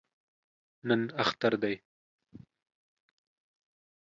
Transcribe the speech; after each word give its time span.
نن 0.87 1.01
اختر 1.23 1.53
دی 1.61 1.75